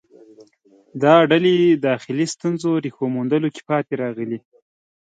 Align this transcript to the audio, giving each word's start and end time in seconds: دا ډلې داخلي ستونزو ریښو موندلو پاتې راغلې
دا 1.03 1.15
ډلې 1.31 1.55
داخلي 1.87 2.25
ستونزو 2.33 2.69
ریښو 2.85 3.05
موندلو 3.15 3.49
پاتې 3.69 3.93
راغلې 4.03 4.39